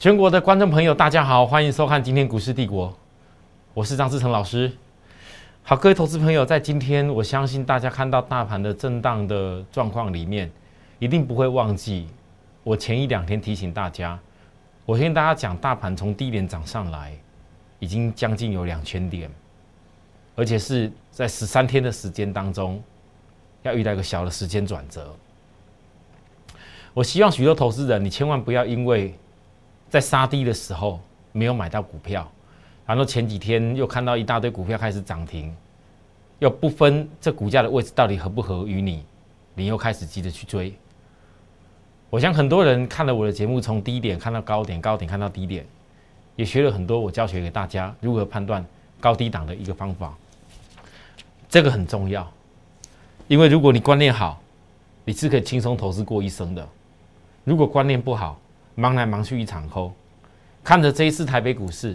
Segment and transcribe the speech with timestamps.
[0.00, 2.90] 全国的观众朋友，大家好，欢迎收看今天股市帝国，
[3.74, 4.72] 我是张志成老师。
[5.62, 10.50] 好，各位投资朋友，在今天，我相信大家看到大盘的震荡的状况里面，
[11.00, 12.08] 一定不会忘记
[12.64, 14.18] 我前一两天提醒大家，
[14.86, 17.12] 我先跟大家讲，大盘从低点涨上来，
[17.78, 19.30] 已经将近有两千点，
[20.34, 22.82] 而且是在十三天的时间当中，
[23.64, 25.14] 要遇到一个小的时间转折。
[26.94, 29.14] 我希望许多投资人，你千万不要因为
[29.90, 31.00] 在杀低的时候
[31.32, 32.26] 没有买到股票，
[32.86, 35.54] 然后前几天又看到一大堆股票开始涨停，
[36.38, 39.04] 又不分这股价的位置到底合不合于你，
[39.54, 40.72] 你又开始急着去追。
[42.08, 45.66] 我想很多人看了我的节目，从低点看到高点，高点看到低点，
[46.36, 48.64] 也学了很多我教学给大家如何判断
[49.00, 50.16] 高低档的一个方法。
[51.48, 52.28] 这个很重要，
[53.26, 54.40] 因为如果你观念好，
[55.04, 56.64] 你是可以轻松投资过一生的；
[57.42, 58.40] 如果观念不好，
[58.80, 59.92] 忙来忙去一场空，
[60.64, 61.94] 看着这一次台北股市，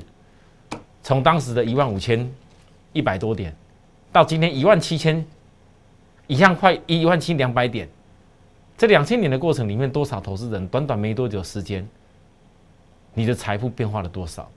[1.01, 2.31] 从当时的一万五千
[2.93, 3.51] 一百多点，
[4.11, 5.25] 到今天一万七千，
[6.27, 7.89] 一样快一万七两百点，
[8.77, 11.87] 这两千年的过程里面，多少投资人短短没多久时间，
[13.15, 14.47] 你的财富变化了多少？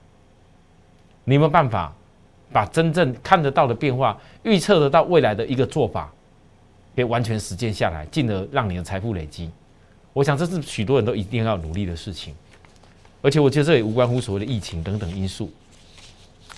[1.23, 1.91] 你有没有办法
[2.53, 6.11] 把真正看得到的变化、预测得到未来的一个做法，
[6.95, 9.49] 给完全实践下来，进而让你的财富累积？
[10.19, 12.35] 我想这是许多人都一定要努力的事情，
[13.21, 15.49] 而且我觉得这也无关乎所谓的疫情等等因素。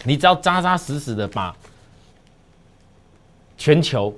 [0.03, 1.55] 你只要扎扎实实的把
[3.59, 4.11] 全球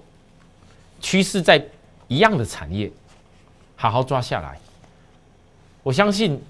[1.01, 1.61] 趋势在
[2.07, 2.89] 一样的产业
[3.75, 4.57] 好好抓下来，
[5.83, 6.41] 我相信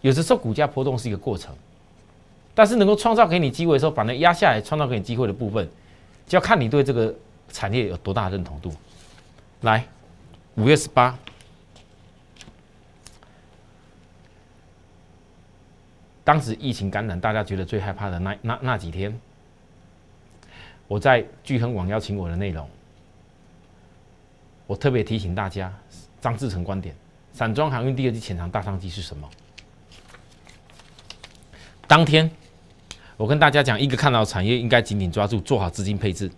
[0.00, 1.52] 有的时候股价波动是一个过程，
[2.54, 5.68] 但是能够创造给你机会的时候，反而压下来创造给你机会的部分，
[6.28, 7.12] 就要看你对这个
[7.50, 8.72] 产业有多大认同度。
[9.62, 9.84] 来，
[10.54, 11.18] 五月十八。
[16.28, 19.18] 当时疫情感染，大家觉得最害怕的那那那几天，
[20.86, 22.68] 我在聚亨网邀请我的内容，
[24.66, 25.72] 我特别提醒大家，
[26.20, 26.94] 张志成观点，
[27.32, 29.26] 散装航运第二季潜藏大商机是什么？
[31.86, 32.30] 当天，
[33.16, 36.30] 我跟大家讲，一个看到产业应该紧紧抓住，做好资金配置，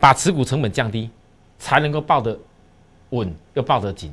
[0.00, 1.08] 把持股成本降低，
[1.56, 2.36] 才能够抱得
[3.10, 4.12] 稳又抱得紧。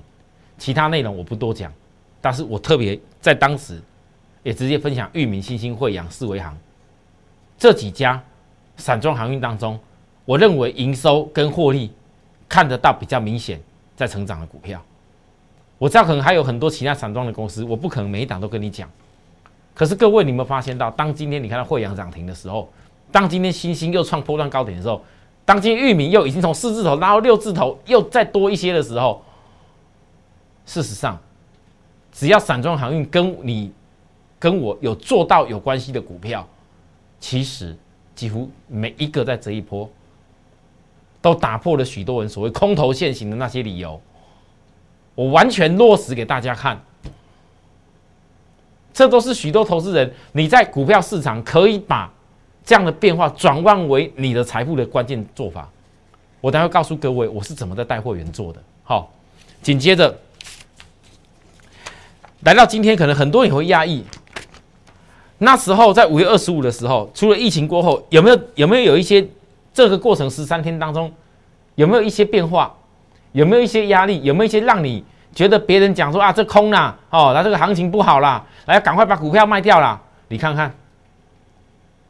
[0.59, 1.73] 其他内容我不多讲，
[2.21, 3.81] 但是我特别在当时。
[4.45, 6.55] 也直接分享裕民、新兴、惠阳、四维行
[7.57, 8.21] 这几家
[8.77, 9.79] 散装航运当中，
[10.23, 11.91] 我认为营收跟获利
[12.47, 13.59] 看得到比较明显
[13.95, 14.79] 在成长的股票。
[15.79, 18.87] 我知道可能还有很多其他散装的公司，我不可能每一档都跟你讲。
[19.73, 22.71] 可是各位，你有没有发现到，当今天你看到惠阳涨停的时候，
[23.11, 25.03] 当今天新兴又创波段高点的时候，
[25.43, 29.23] 当今天裕民又已经从四字头拉到六字头，又再多一些的时候，
[30.67, 31.19] 事实上，
[32.11, 33.73] 只要散装航运跟你。
[34.45, 36.47] 跟我有做到有关系的股票，
[37.19, 37.75] 其实
[38.13, 39.89] 几乎每一个在这一波
[41.19, 43.99] 都打破了许多人所谓空头现行的那些理由，
[45.15, 46.79] 我完全落实给大家看。
[48.93, 52.13] 这都是许多投资人你在股票市场可以把
[52.63, 55.67] 这样的变化转换为你的财富的关键做法。
[56.39, 58.61] 我待会告诉各位我是怎么在带货员做的。
[58.83, 59.11] 好，
[59.63, 60.15] 紧接着
[62.41, 64.03] 来到今天，可能很多人会压抑。
[65.37, 69.27] 那时候在五月二十五的时候，除了疫情过后，有没有有没有有一些
[69.73, 71.11] 这个过程十三天当中，
[71.75, 72.73] 有没有一些变化？
[73.33, 74.23] 有没有一些压力？
[74.23, 75.03] 有没有一些让你
[75.33, 80.01] 觉得别人讲说啊这空啦，哦，那这个行情不好啦，来赶快把股票卖掉啦？
[80.29, 80.73] 你看看，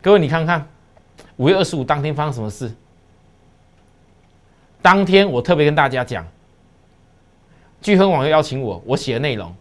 [0.03, 0.68] 各位你看看，
[1.38, 2.72] 五月二十五当天发生什么事？
[4.84, 6.24] 当天我特别跟大家讲，
[7.81, 9.52] 聚亨网又邀请我，我写的内容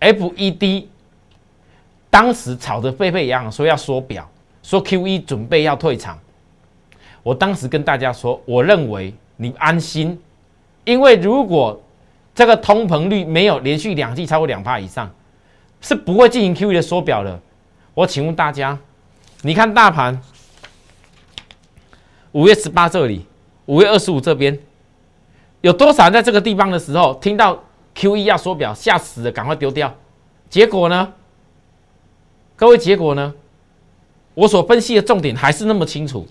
[0.00, 0.88] ，FED。
[2.14, 4.24] 当时吵得沸沸扬扬，说要缩表，
[4.62, 6.16] 说 Q E 准备要退场。
[7.24, 10.16] 我当时跟大家说，我认为你安心，
[10.84, 11.82] 因为如果
[12.32, 15.10] 这个通膨率没有连续两季超过两帕以上，
[15.80, 17.40] 是不会进行 Q E 的缩表的。
[17.94, 18.78] 我请问大家，
[19.42, 20.22] 你看大盘
[22.30, 23.26] 五月十八这里，
[23.66, 24.56] 五月二十五这边，
[25.62, 27.60] 有多少人在这个地方的时候听到
[27.96, 29.92] Q E 要缩表，吓死了，赶快丢掉。
[30.48, 31.12] 结果呢？
[32.64, 33.34] 各位，结果呢？
[34.32, 36.26] 我所分析的重点还是那么清楚。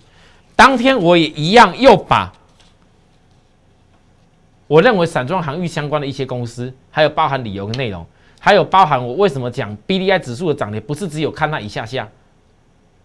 [0.55, 2.33] 当天我也一样，又把
[4.65, 8.03] 我认为散装航运相关的一些公司，还有包含理由的内容，
[8.39, 12.09] 还有包含我为什么讲 B D I 指数的涨跌，不是只有看那一下下，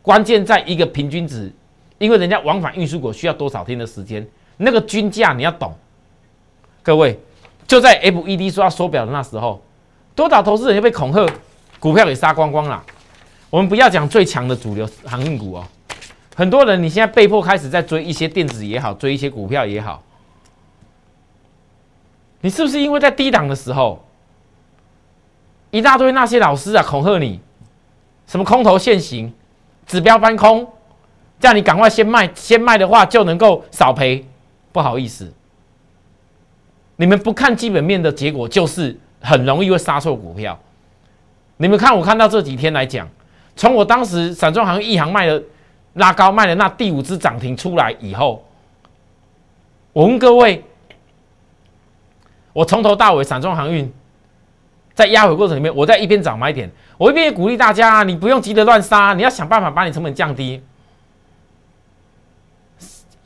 [0.00, 1.52] 关键在一个平均值，
[1.98, 4.26] 因为人家往返运输股需要多少天的时间，
[4.56, 5.76] 那个均价你要懂。
[6.82, 7.20] 各位，
[7.66, 9.62] 就在 F E D 说要缩表的那时候，
[10.14, 11.30] 多少投资人就被恐吓。
[11.78, 12.82] 股票给杀光光了。
[13.50, 15.64] 我们不要讲最强的主流航运股哦，
[16.36, 20.02] 很多人你现在被迫开始在追一些电子也好，追一些股票也好，
[22.42, 24.04] 你是不是因为在低档的时候，
[25.70, 27.40] 一大堆那些老师啊恐吓你，
[28.26, 29.32] 什么空头现行，
[29.86, 30.70] 指标翻空，
[31.40, 34.26] 叫你赶快先卖，先卖的话就能够少赔。
[34.70, 35.32] 不好意思，
[36.96, 40.60] 你们不看基本面的结果，就是很容易会杀错股票。
[41.56, 43.08] 你们看，我看到这几天来讲。
[43.58, 45.42] 从我当时散装行业一行卖的
[45.94, 48.46] 拉高卖的那第五只涨停出来以后，
[49.92, 50.62] 我问各位，
[52.52, 53.92] 我从头到尾散装航运
[54.94, 60.62] 在压回过程里面，我在一边找买点，我一边也鼓励大家，你不用急着乱杀，你要想办法把你成本降低。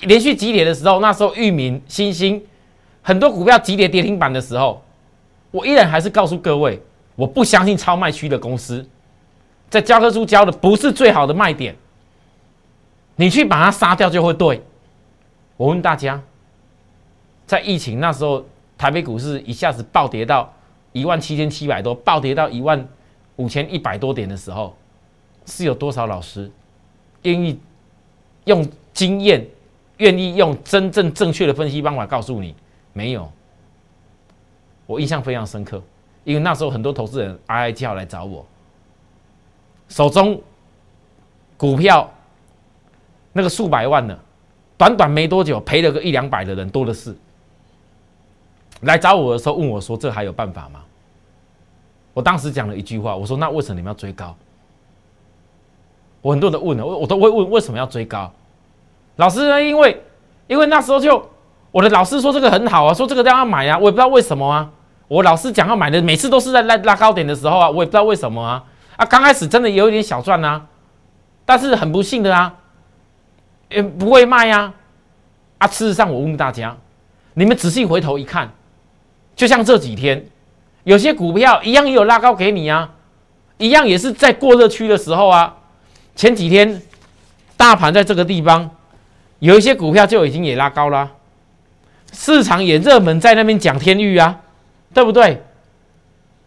[0.00, 2.42] 连续急跌的时候，那时候域名、新兴
[3.02, 4.82] 很多股票急跌跌停板的时候，
[5.50, 6.80] 我依然还是告诉各位，
[7.16, 8.88] 我不相信超卖区的公司。
[9.72, 11.74] 在教科书教的不是最好的卖点，
[13.16, 14.62] 你去把它杀掉就会对。
[15.56, 16.20] 我问大家，
[17.46, 18.44] 在疫情那时候，
[18.76, 20.52] 台北股市一下子暴跌到
[20.92, 22.86] 一万七千七百多，暴跌到一万
[23.36, 24.76] 五千一百多点的时候，
[25.46, 26.50] 是有多少老师
[27.22, 27.58] 愿意
[28.44, 29.42] 用经验、
[29.96, 32.54] 愿意用真正正确的分析方法告诉你？
[32.92, 33.32] 没有。
[34.84, 35.82] 我印象非常深刻，
[36.24, 38.44] 因为那时候很多投资人哀哀叫来找我。
[39.92, 40.40] 手中
[41.58, 42.10] 股票
[43.34, 44.18] 那个数百万的，
[44.78, 47.14] 短短没多久赔了个一两百的人多的是。
[48.80, 50.80] 来找我的时候问我说：“这还有办法吗？”
[52.14, 54.34] 我当时讲了一句话，我说：“那为什么你们要追高？”
[56.22, 58.32] 我很多人问了，我我都会问为什么要追高。
[59.16, 59.62] 老师呢？
[59.62, 60.02] 因为
[60.46, 61.22] 因为那时候就
[61.70, 64.70] 我的老师说这个很好啊，说这个都要买啊，我也不知道为什么啊。
[65.06, 68.64] 我老师讲要买的，每次都是在拉拉高点的时候啊，我也不知道为什么啊。
[68.96, 70.62] 啊，刚开始真的有一点小赚呐，
[71.44, 72.54] 但是很不幸的啊，
[73.68, 74.72] 也不会卖呀。
[75.58, 76.76] 啊，事实上我问大家，
[77.34, 78.52] 你们仔细回头一看，
[79.34, 80.26] 就像这几天
[80.84, 82.90] 有些股票一样也有拉高给你啊，
[83.58, 85.56] 一样也是在过热区的时候啊。
[86.14, 86.82] 前几天
[87.56, 88.70] 大盘在这个地方，
[89.38, 91.10] 有一些股票就已经也拉高了，
[92.12, 94.40] 市场也热门在那边讲天域啊，
[94.92, 95.42] 对不对？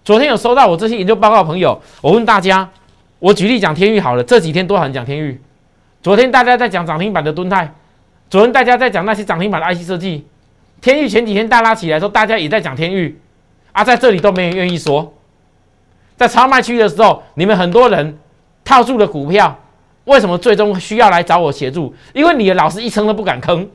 [0.06, 2.70] 昨天有收到我这些研究报告的朋友，我问大家，
[3.18, 5.42] 我举例讲天域好了，这几天多少人讲天域？
[6.04, 7.74] 昨天大家在讲涨停板的敦泰，
[8.30, 10.28] 昨天大家在讲那些涨停板的 IC 设计，
[10.80, 13.20] 天域前几天大拉起来的时候，大家也在讲天域，
[13.72, 15.12] 啊，在这里都没人愿意说，
[16.16, 18.20] 在超卖区的时候，你们很多人
[18.64, 19.60] 套住了股票，
[20.04, 21.96] 为什么最终需要来找我协助？
[22.14, 23.68] 因为你的老师一撑都不敢坑。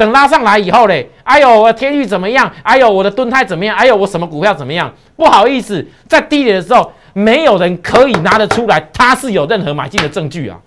[0.00, 2.50] 等拉上来以后嘞，哎呦，我的天域怎么样？
[2.62, 3.76] 哎呦，我的盾泰怎么样？
[3.76, 4.90] 哎呦，我什么股票怎么样？
[5.14, 10.58] 不好意思，在低点的时候，没有人可以拿得出来，他是有任何买进的证据啊，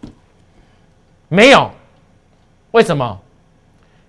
[1.29, 1.71] 没有。
[2.73, 3.21] 为什么？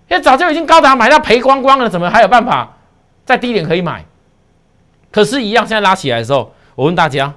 [0.09, 2.77] 因为早就已经高达买到赔光光了，怎么还有办法
[3.25, 4.05] 在低点可以买？
[5.09, 7.33] 可是，一样，现在拉起来的时候，我问大家，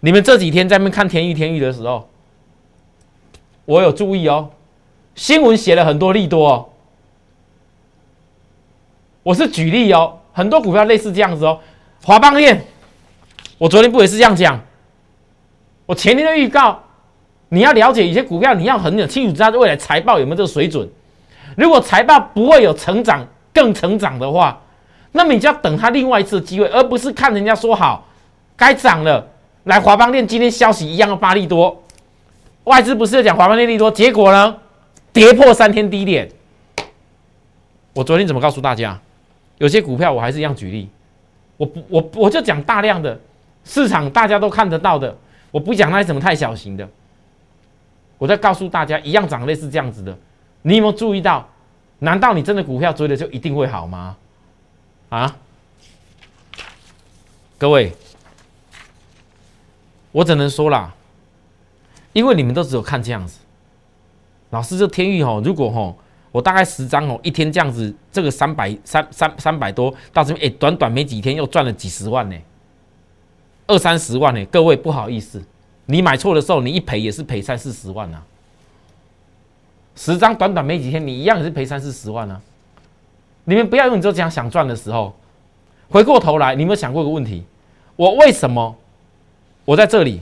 [0.00, 2.10] 你们这几天在那看天域天域的时候，
[3.64, 4.50] 我有注意哦。
[5.20, 6.66] 新闻写了很多利多，哦，
[9.22, 11.60] 我是举例哦，很多股票类似这样子哦。
[12.02, 12.64] 华邦链，
[13.58, 14.58] 我昨天不也是这样讲？
[15.84, 16.82] 我前天的预告，
[17.50, 20.88] 你要了解一些股票，你要很有清楚知道未来财报有没有这个水准。
[21.54, 23.22] 如果财报不会有成长、
[23.52, 24.58] 更成长的话，
[25.12, 28.08] 那么你就要等它另外一次机会，而不是看人家说好
[28.56, 29.28] 该涨了。
[29.64, 31.82] 来华邦链今天消息一样的发利多，
[32.64, 34.56] 外资不是讲华邦链利多，结果呢？
[35.12, 36.30] 跌破三天低点，
[37.92, 39.00] 我昨天怎么告诉大家？
[39.58, 40.88] 有些股票我还是一样举例，
[41.56, 43.20] 我不我我就讲大量的
[43.64, 45.14] 市场大家都看得到的，
[45.50, 46.88] 我不讲那些什么太小型的。
[48.16, 50.16] 我在告诉大家，一样涨类似这样子的，
[50.62, 51.46] 你有没有注意到？
[51.98, 54.16] 难道你真的股票追的就一定会好吗？
[55.10, 55.36] 啊？
[57.58, 57.92] 各位，
[60.12, 60.94] 我只能说啦，
[62.14, 63.40] 因为你们都只有看这样子。
[64.50, 65.94] 老师，这天域哦，如果哦
[66.32, 72.36] 我大概十张哦，一天这样子，这个三百三三三百多到这边，哎，短短没几天又赚了几十万呢，
[73.66, 74.44] 二三十万呢。
[74.46, 75.42] 各位不好意思，
[75.86, 78.22] 你买错的时候，你一赔也是赔三四十万啊。
[79.96, 82.40] 十张短短没几天，你一样也是赔三四十万啊。
[83.44, 85.14] 你们不要用你这样想赚的时候，
[85.88, 87.44] 回过头来，你有没有想过一个问题？
[87.96, 88.76] 我为什么
[89.64, 90.20] 我在这里？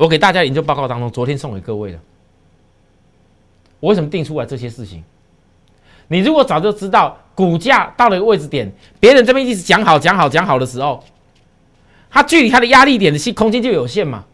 [0.00, 1.98] 我给大家研究报告当中，昨天送给各位的，
[3.80, 5.04] 我为什么定出来这些事情？
[6.08, 11.04] 你如果早就知道股价到了一个位置点，别人这边一直讲好讲好讲好的时候，
[12.08, 14.24] 它距离它的压力点的空空间就有限嘛。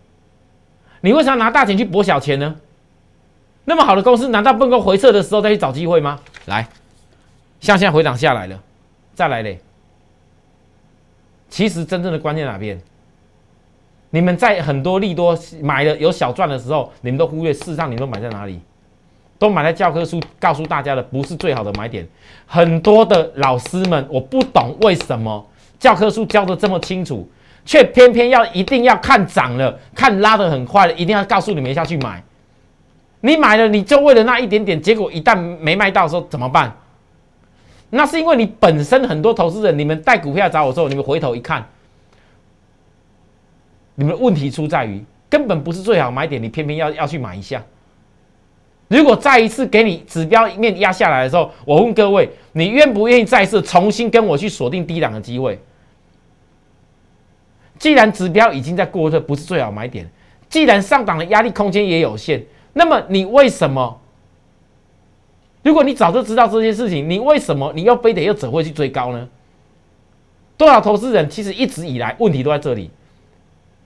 [1.00, 2.54] 你为啥拿大钱去博小钱呢？
[3.64, 6.20] 那么好的公司，难道不能够回撤的时候再去找机会吗？
[6.44, 6.68] 来，
[7.58, 8.62] 像现在回档下来了，
[9.14, 9.60] 再来嘞。
[11.50, 12.80] 其实真正的关键哪边？
[14.16, 18.58] 你们在很多利多买的有小赚的时候，你们都忽略，事实上你们都买在哪里？
[19.38, 22.08] 都买在教科书告诉大家的不是最好的买点。
[22.46, 25.46] 很多的老师们，我不懂为什么
[25.78, 27.28] 教科书教的这么清楚，
[27.66, 32.24] 却偏偏要一定要看涨了，看拉的很快了，一定要告诉你们下去买。
[33.20, 36.74] 你买了，你就为了那一点点，结果一旦没卖到的时候怎么办？
[37.90, 41.62] 那是因为你本身很多投资人，你们带股票找我之后，你们回头一看，
[43.96, 47.62] 你们的问题出在于根本不是最好买点，你偏偏要要去买一下。
[48.88, 55.58] 如果再一次给你指标面压下来的时候，我问各位，你愿不愿意再次重新跟我去锁定低档的机会？
[57.78, 60.06] 既然指标已经在过热，不是最好买点；
[60.48, 62.44] 既然上档的压力空间也有限。
[62.74, 64.00] 那么你为什么？
[65.62, 69.28] 如果你早就知道这些事情，你为什么你又非得又怎会去追高呢？
[70.56, 72.90] 多少投资人其实一直以来问题都在这里，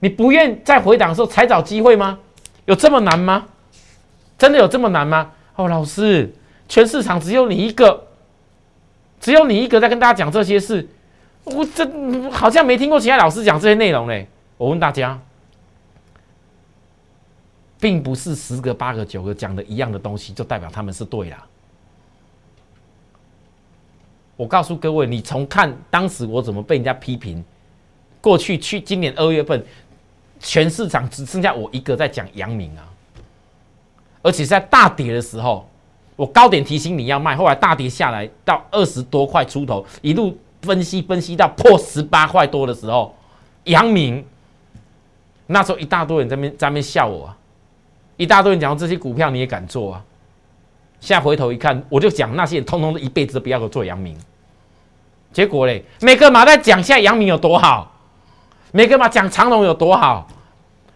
[0.00, 2.18] 你不愿再回档的时候才找机会吗？
[2.64, 3.46] 有这么难吗？
[4.36, 5.32] 真的有这么难吗？
[5.54, 6.34] 哦，老师，
[6.68, 8.08] 全市场只有你一个，
[9.20, 10.88] 只有你一个在跟大家讲这些事，
[11.44, 14.28] 我这好像没听过其他老师讲这些内容嘞。
[14.56, 15.20] 我问大家。
[17.82, 21.46] 并不是十个八个九个讲的一样的东西，就代表他们是对啦。
[24.36, 27.42] 我告诉各位，你从看当时我怎么被人家批评，
[28.20, 29.64] 过去去今年二月份，
[30.40, 32.82] 全市场只剩下我一个在讲阳明啊，
[34.22, 35.68] 而且在大跌的时候，
[36.16, 43.14] 我高点提醒你要卖，后来大跌下来到二十多块出头，一路分析分析到破十八块多的时候，
[43.64, 44.24] 阳明
[45.46, 47.36] 那时候一大堆人在边在边笑我啊。
[48.16, 50.04] 一大堆人讲这些股票你也敢做啊？
[51.00, 54.14] 现在回头一看，我就讲那些人通通都一辈子都不要做阳明。
[55.32, 57.90] 结果嘞，每个马在讲下阳明有多好，
[58.72, 60.28] 每个嘛讲长隆有多好，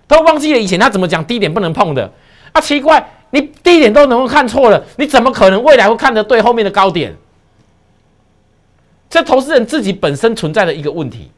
[0.07, 2.13] 都忘记了以前他怎么讲低点不能碰的
[2.53, 2.61] 啊！
[2.61, 7.17] 奇怪，你低点都能够看错了，你怎么可能未来会看得对后面的高点？
[9.11, 11.31] 这投资人自己本身存在的一个问题，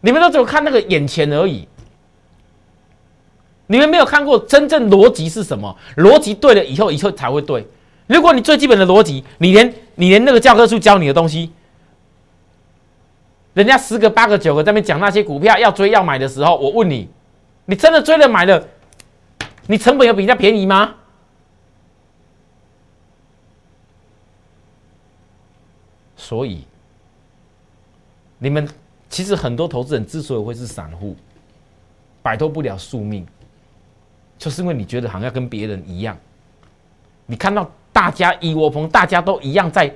[0.00, 1.68] 你们都只有看那个眼前而已。
[3.68, 5.76] 你们没有看过真正逻辑是什么？
[5.96, 7.64] 逻辑对了以后，以后才会对。
[8.08, 11.52] 如果你最基本的逻辑，你连你连那个教科书教你的东西，
[13.54, 17.08] 人家十个八个九个在那边讲那些股票要追要买的时候，我问你，
[17.66, 18.68] 你真的追了买了，
[19.66, 20.94] 你成本有比人家便宜吗？
[26.16, 26.64] 所以，
[28.38, 28.68] 你们
[29.08, 31.16] 其实很多投资人之所以会是散户，
[32.22, 33.26] 摆脱不了宿命。
[34.38, 36.16] 就是因为你觉得好像跟别人一样，
[37.26, 39.92] 你看到大家一窝蜂，大家都一样在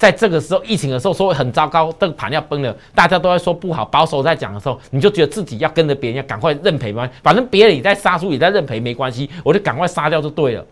[0.00, 7.06] 在这个时候疫情的时候说很糟糕，这个盘要崩了，大家都在说不好，保守在讲的时候，你就觉得自己要跟着别人，要赶快认赔吗？
[7.22, 10.64] 反正别人也在杀出，也在认赔，没关系，我就赶快杀掉就对了。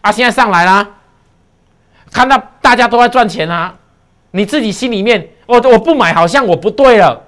[0.00, 0.96] 啊，现在上来啦，
[2.10, 3.72] 看到大家都在赚钱啊，
[4.32, 7.22] 你自己心里面，我我不买好像我不对了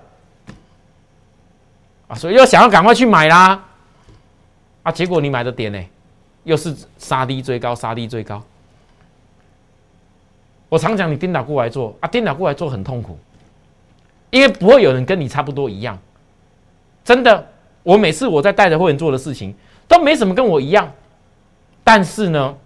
[2.09, 3.63] 啊，所以又想要赶快去买啦。
[4.83, 4.91] 啊！
[4.91, 5.79] 结果你买的点呢，
[6.43, 8.43] 又是杀低追高，杀低追高。
[10.75, 13.17] 我常讲，你颠倒过来做啊，颠倒过来做很痛苦，
[14.31, 15.97] 因为不会有人跟你差不多一样。
[17.05, 17.47] 真的，
[17.85, 19.55] 我每次我在带着会员做的事情，
[19.87, 20.93] 都没什么跟我一样。
[21.85, 22.57] 但是呢，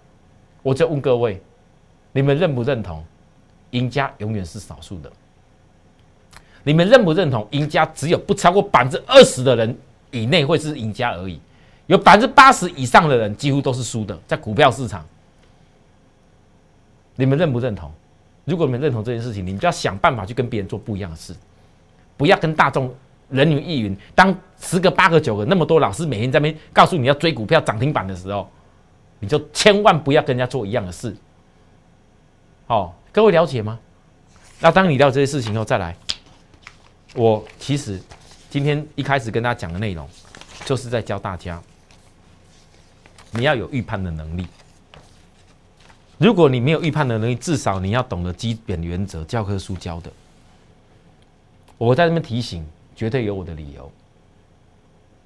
[0.63, 1.39] 我就问各位，
[2.11, 3.05] 你们认不认同？
[3.69, 5.11] 赢家永远是少数的。
[6.63, 7.47] 你们认不认同？
[7.51, 9.77] 赢家只有不超过百分之二十的人
[10.09, 11.39] 以内会是赢家而已。
[11.85, 15.05] 有百分之八十以上的人几乎都是输的，在股票市场，
[17.15, 17.91] 你们认不认同？
[18.49, 21.35] 如果你们认同这件事情，你们就要想办法去跟别人做不一样的事，
[22.17, 22.93] 不要跟大众
[23.29, 23.95] 人云亦云。
[24.15, 28.49] 当十个、八个、九个那么多老师每天在那边告诉你要追股票涨停板的时候，
[29.19, 31.15] 你就千万不要跟人家做一样的事。
[32.65, 33.79] 好，各位了解吗？
[34.59, 35.95] 那当你了解这些事情后，再来，
[37.15, 38.01] 我其实
[38.49, 40.07] 今天一开始跟大家讲的内容，
[40.65, 41.61] 就是在教大家。
[43.31, 44.47] 你要有预判的能力。
[46.19, 50.11] 如果你没有预判的能力，至少你要懂得基本原则，教科书教的。
[51.77, 53.89] 我在这边提醒，绝对有我的理由。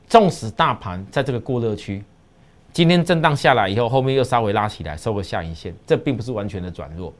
[0.08, 2.04] 纵使大盘在这个过热区，
[2.72, 7.12] 今天震荡下来以后，后面又稍微拉起来，收个下影线，这并不是完全的转弱。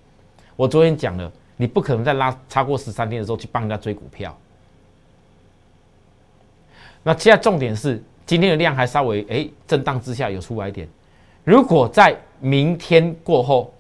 [0.56, 4.38] 我昨天讲了，你不可能在拉超过十三天的时候去帮人家追股票。
[7.02, 10.88] 那现在重点是今天的量还稍微哎震荡之下有出来点，
[11.44, 13.74] 如果在明天过后，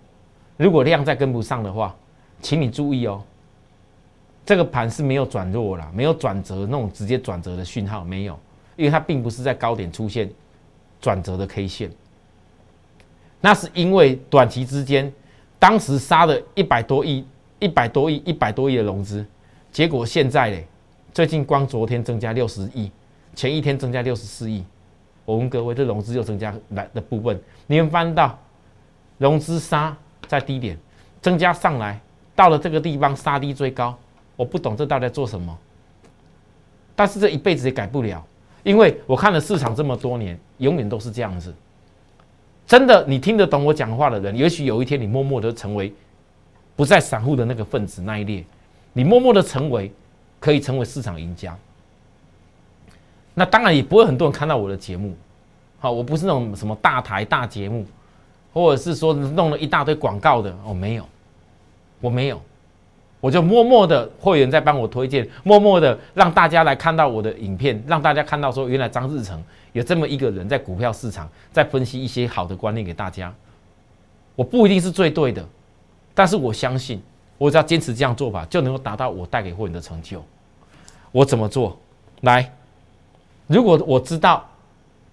[0.57, 1.95] 如果量再跟不上的话，
[2.41, 3.23] 请你注意哦，
[4.45, 8.37] 这个盘是没有转弱啦，没有转折那种直接转折的讯号没有，
[8.75, 10.29] 因为它并不是在高点出现
[10.99, 11.91] 转折的 K 线，
[13.39, 15.11] 那是因为短期之间
[15.57, 17.25] 当时杀了一百多亿、
[17.59, 19.25] 一百多亿、一百多亿的融资，
[19.71, 20.67] 结果现在嘞，
[21.13, 22.91] 最近光昨天增加六十亿。
[23.35, 24.63] 前一天增加六十四亿，
[25.25, 28.37] 我问各位，这融资又增加来的部分，你们翻到
[29.17, 29.95] 融资杀
[30.27, 30.77] 在低点
[31.21, 31.99] 增加上来，
[32.35, 33.97] 到了这个地方杀低追高，
[34.35, 35.57] 我不懂这到底在做什么。
[36.95, 38.23] 但是这一辈子也改不了，
[38.63, 41.53] 因为我看了市场这么多年，永远都是这样子。
[42.67, 45.93] 真的，你听得懂我讲话的人，也许有一天你默默的成为
[46.75, 48.43] 不在散户的那个分子那一列，
[48.93, 49.91] 你默默的成为
[50.39, 51.57] 可以成为市场赢家。
[53.33, 55.15] 那当然也不会很多人看到我的节目，
[55.79, 57.85] 好，我不是那种什么大台大节目，
[58.53, 61.05] 或者是说弄了一大堆广告的哦，没有，
[61.99, 62.39] 我没有，
[63.19, 73.33] 我就默默的会员在帮我推荐，默默的让大家来看到我的影片，让大家看到说原来张志成有这么一个人在股票市场在分析一些好的观念给大家。
[74.35, 75.43] 我不一定是最对的，
[76.13, 77.01] 但是我相信，
[77.37, 80.23] 我只要坚持这样做法，就能够达到我带给会员的成就。
[81.11, 81.75] 我怎么做？
[82.21, 82.51] 来。
[83.53, 84.43] 如果我知道，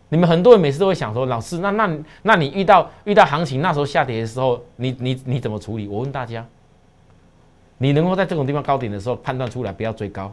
[0.08, 5.86] 你们很多人每次都会想说，老师，那那那你遇到遇到行情那时候下跌的时候，你你你怎么处理？
[5.86, 6.44] 我问大家，
[7.76, 10.32] 你能够在这种地方高点的时候判断出来，不要追高，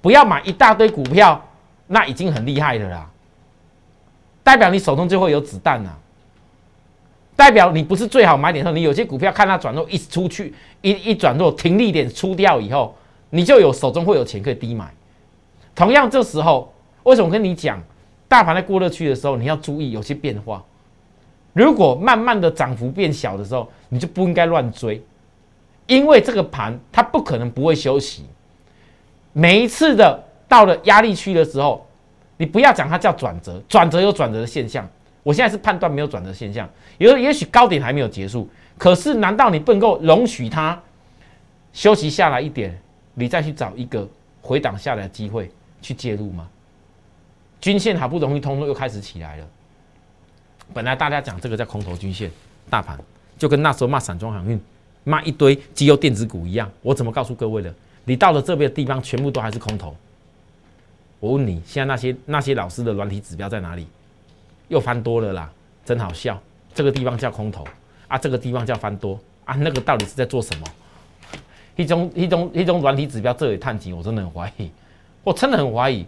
[0.00, 1.44] 不要买一大堆股票，
[1.88, 3.10] 那已经很厉害的啦，
[4.42, 5.90] 代表你手中就会有子弹呐，
[7.36, 12.96] 代表你不是最好买点的时候，你有些股票看它转弱一出去，一一转弱停利点出掉以后，
[13.30, 14.90] 你就有手中会有钱可以低买，
[15.74, 16.72] 同样这时候。
[17.08, 17.82] 为什么跟你讲，
[18.28, 20.62] 大盘在过热区的时候，你要注意有些变化。
[21.54, 25.02] 如果慢慢的涨幅变小的时候，你就不应该乱追，
[25.86, 28.26] 因为这个盘它不可能不会休息。
[29.32, 31.86] 每一次的到了压力区的时候，
[32.36, 34.86] 你不要讲它叫转折，转折有转折的现象。
[35.22, 36.68] 我现在是判断没有转折现象，
[36.98, 40.78] 有也许高点还没有结束，可是难道你不能够容许它
[41.72, 42.78] 休息下来一点，
[43.14, 44.06] 你再去找一个
[44.42, 46.46] 回档下来的机会去介入吗？
[47.60, 49.46] 均线好不容易通又开始起来了。
[50.72, 52.30] 本来大家讲这个叫空头均线，
[52.68, 52.98] 大盘
[53.38, 54.60] 就跟那时候骂散装航运、
[55.04, 56.70] 骂一堆机油电子股一样。
[56.82, 57.74] 我怎么告诉各位的？
[58.04, 59.96] 你到了这边的地方，全部都还是空头。
[61.20, 63.86] 我问你，现在那些那些老师的软体指标在哪里？
[64.68, 65.50] 又翻多了啦，
[65.84, 66.40] 真好笑。
[66.74, 67.66] 这个地方叫空头
[68.06, 70.66] 啊，这个地方叫翻多啊，那个到底是在做什么？
[71.76, 74.70] 一种一种一种软体指标这里探底，我真的很怀疑，
[75.24, 76.06] 我真的很怀疑。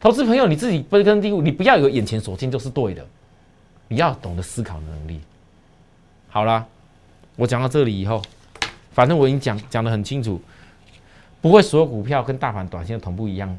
[0.00, 3.04] 投资朋友，你自己分根蒂固，你不要有眼前所见就是对的，
[3.88, 5.20] 你要懂得思考的能力。
[6.28, 6.64] 好了，
[7.34, 8.22] 我讲到这里以后，
[8.92, 10.40] 反正我已经讲讲的很清楚，
[11.40, 13.58] 不会所有股票跟大盘短线同步一样，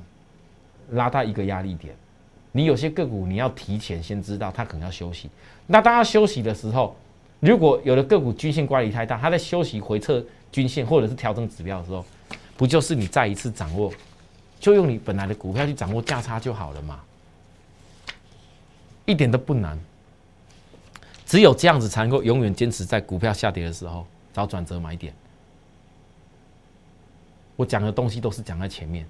[0.91, 1.93] 拉到一个压力点。
[2.53, 5.29] 你有些个股你要提前先知道它可能要休息，
[5.67, 6.95] 那当它休息的时候，
[7.41, 10.23] 如果有的个股均线乖离太大，它在休息回撤
[10.53, 12.05] 均线或者是调整指标的时候，
[12.55, 13.91] 不就是你再一次掌握？
[14.59, 16.99] 就用你本来的股票去掌握价差就好了嘛，
[19.05, 19.79] 一点都不难。
[21.25, 25.13] 只有这样子才能够永远坚持在股票下跌的时候找转折买点。
[27.55, 29.05] 我讲的东西都是讲在前面，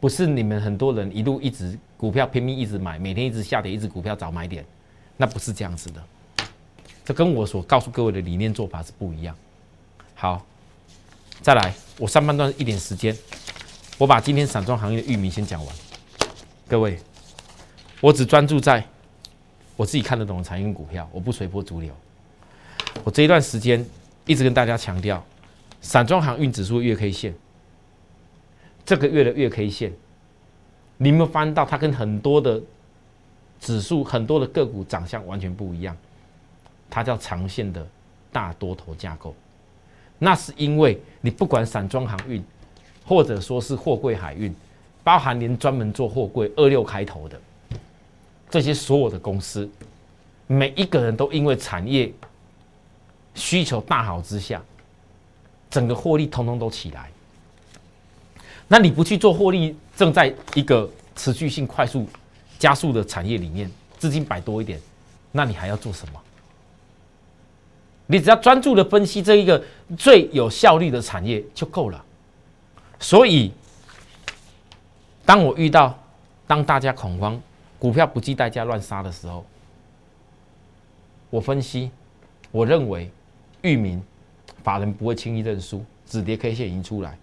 [0.00, 4.64] 不是你们很多人一路一直股票拼命一直买，每天一直下跌，一直股票找买点，
[5.16, 6.02] 那不是这样子的。
[7.04, 9.36] 这跟我所告诉各位的理念做法是不一样。
[10.14, 10.46] 好。
[11.44, 13.14] 再来，我上半段一点时间，
[13.98, 15.76] 我把今天散装行业的域名先讲完。
[16.66, 16.98] 各位，
[18.00, 18.82] 我只专注在
[19.76, 21.94] 我自己看得懂的产业股票，我不随波逐流。
[23.04, 23.84] 我这一段时间
[24.24, 25.22] 一直跟大家强调，
[25.82, 27.34] 散装航运指数月 K 线，
[28.86, 29.92] 这个月的月 K 线，
[30.96, 32.58] 你有没有翻到它跟很多的
[33.60, 35.94] 指数、很多的个股长相完全不一样？
[36.88, 37.86] 它叫长线的
[38.32, 39.34] 大多头架构。
[40.18, 42.42] 那是因为你不管散装航运，
[43.04, 44.54] 或者说是货柜海运，
[45.02, 47.40] 包含连专门做货柜二六开头的
[48.48, 49.68] 这些所有的公司，
[50.46, 52.12] 每一个人都因为产业
[53.34, 54.62] 需求大好之下，
[55.68, 57.10] 整个获利通通都起来。
[58.68, 62.08] 那你不去做获利，正在一个持续性快速
[62.58, 64.80] 加速的产业里面，资金摆多一点，
[65.32, 66.20] 那你还要做什么？
[68.06, 69.62] 你只要专注的分析这一个
[69.96, 72.04] 最有效率的产业就够了。
[73.00, 73.52] 所以，
[75.24, 75.98] 当我遇到
[76.46, 77.40] 当大家恐慌，
[77.78, 79.44] 股票不计代价乱杀的时候，
[81.30, 81.90] 我分析，
[82.50, 83.10] 我认为
[83.62, 84.02] 域名
[84.62, 87.18] 法人不会轻易认输，止跌 K 线已经出来，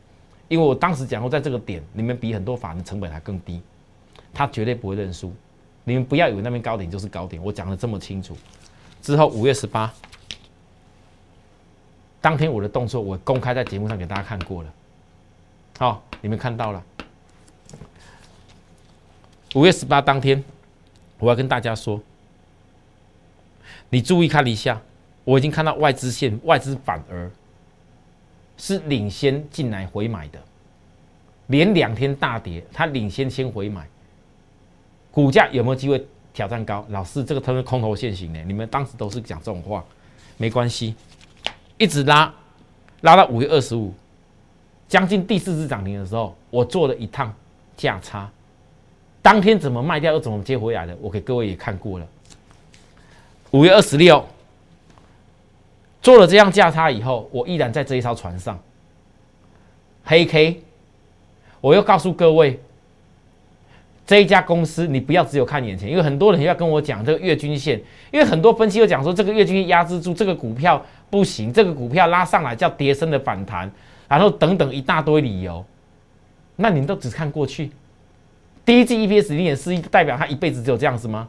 [0.47, 3.61] 因为我当时讲过，在这个点，你们比很多法人成本还更低，
[4.33, 5.33] 他绝对不会认输。
[5.83, 8.35] 你们不要以为那边高点就是高点，我讲的这么清楚。
[9.01, 9.91] 之后五月十八
[12.21, 14.71] 当天，我的动作我公开在节目上给大家看过了，
[15.79, 16.83] 好，你们看到了。
[19.55, 20.41] 五月十八当天，
[21.17, 21.99] 我要跟大家说，
[23.89, 24.79] 你注意看一下，
[25.23, 27.29] 我已经看到外资线，外资反而
[28.55, 30.39] 是领先进来回买的，
[31.47, 33.85] 连两天大跌，它领先先回买，
[35.11, 36.85] 股价有没有机会挑战高？
[36.89, 39.83] 老师，这个它是空头现行的，你们当时都是讲这种话，
[40.37, 40.95] 没关系，
[41.81, 42.31] 一直拉，
[43.01, 43.91] 拉到五月二十五，
[44.87, 47.33] 将近第四次涨停的时候，我做了一趟
[47.75, 48.29] 价差。
[49.19, 50.95] 当天怎么卖掉又怎么接回来的？
[51.01, 52.05] 我给各位也看过了。
[53.49, 54.23] 五月二十六
[56.03, 58.59] 做了这样价差以后，我依然在这一艘船上。
[60.03, 60.61] 黑 K，
[61.61, 62.59] 我又告诉各位，
[64.05, 73.69] 这一家公司你不要只有看眼前，因为很多人要跟我讲这个月均线，因为很多分析又讲说这个月均线压制住这个股票不行，这个股票拉上来叫跌升的反弹，
[74.07, 75.63] 然后等等一大堆理由，
[76.55, 77.69] 那你都只看过去。
[78.65, 81.27] 第一季 EPS 零点四一，代表他一辈子只有这样子吗？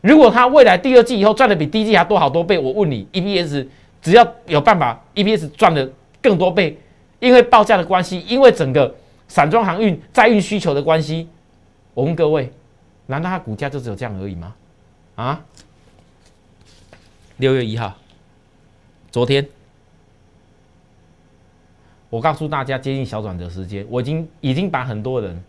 [0.00, 3.66] 如果他未来第二季以后赚的比第一季还多好多倍，我问你，EPS
[4.00, 5.90] 只要有办法，EPS 赚的
[6.22, 6.78] 更多倍，
[7.18, 8.94] 因为报价的关系，因为整个
[9.28, 11.28] 散装航运载运需求的关系，
[11.92, 12.50] 我问各位，
[13.06, 14.54] 难道它股价就只有这样而已吗？
[15.16, 15.40] 啊？
[17.38, 17.94] 六月一号，
[19.16, 19.48] 昨天，
[22.10, 25.42] 我告诉大家接近小转折时间，我已经已经把很多人。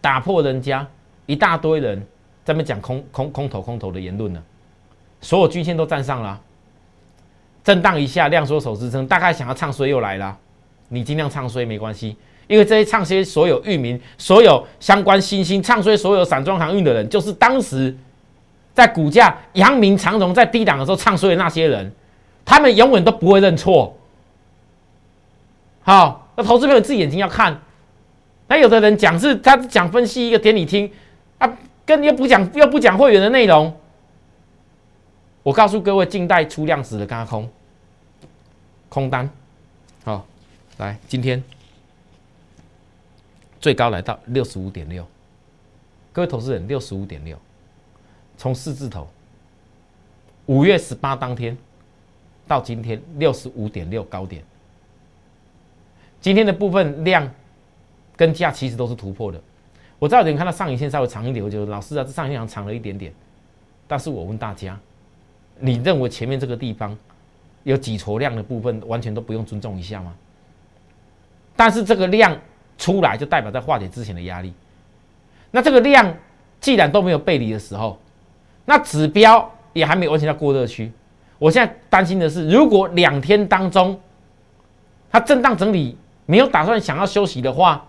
[0.00, 0.88] 打破人家
[1.26, 2.02] 一大堆人
[2.46, 4.42] 在那讲空空空头空头的言论了，
[5.20, 6.40] 所有均线都站上了，
[7.62, 10.34] 震荡一下量缩手支撑，大概想要唱衰又来了，
[10.88, 17.94] 你尽量唱衰没关系，因为这些唱衰所有域名、所有相关新兴唱衰所有散装航运的人，就是当时
[18.72, 21.92] 在股价阳明长荣在低档的时候唱衰的那些人，
[22.50, 23.96] 他们永远都不会认错。
[25.82, 27.56] 好，那投资朋友自己眼睛要看。
[28.48, 30.90] 那有的人讲是，他讲分析一个给你听，
[31.38, 33.72] 啊，跟又不讲又不讲会员的内容。
[35.44, 37.48] 我告诉各位，近代出量时的高空。
[38.88, 39.30] 空单，
[40.02, 40.26] 好，
[40.78, 41.40] 来今天。
[43.60, 45.06] 最高来到六十五点六，
[46.12, 47.38] 各位投资人六十五点六，
[48.36, 49.08] 从四字头。
[50.46, 51.56] 五月十八当天。
[52.50, 54.42] 到今天六十五点六高点，
[56.20, 57.30] 今天的部分量。
[58.16, 59.40] 跟价其实都是突破的，
[59.98, 63.10] 我知道有人看到上影线稍微长一点，我就老师啊，这上影线长了一点点。
[63.88, 64.78] 但是我问大家，
[65.58, 66.94] 你认为前面这个地方
[67.62, 70.14] 有几撮量的部分，完全都不用尊重一下吗？
[71.56, 72.36] 但是这个量
[72.76, 74.52] 出来，就代表在化解之前的压力。
[75.50, 76.14] 那这个量
[76.60, 77.98] 既然都没有背离的时候，
[78.66, 80.92] 那指标也还没有完全到过热区。
[81.40, 83.98] 我现在担心的是，如果两天当中
[85.10, 87.84] 它震荡整理，没有打算想要休息的话，